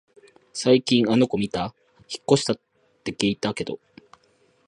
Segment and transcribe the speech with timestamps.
[0.51, 1.75] 最近あの子みた？
[2.09, 2.59] 引っ越したっ
[3.03, 3.77] て聞いたけど